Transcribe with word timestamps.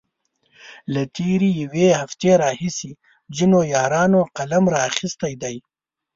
له 0.93 1.01
تېرې 1.15 1.49
يوې 1.63 1.87
هفتې 2.01 2.31
راهيسې 2.43 2.91
ځينو 3.35 3.59
يارانو 3.75 4.19
قلم 4.37 4.63
را 4.73 4.79
اخستی 4.89 5.33
دی. 5.41 5.55